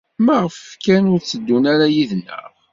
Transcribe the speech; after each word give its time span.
Maɣef 0.25 0.57
kan 0.83 1.09
ur 1.13 1.19
tteddunt 1.21 1.71
ara 1.73 1.87
yid-neɣ? 1.95 2.51